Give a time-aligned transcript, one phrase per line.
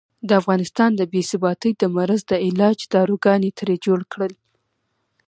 [0.27, 4.33] د افغانستان د بې ثباتۍ د مرض د علاج داروګان یې ترې جوړ کړل.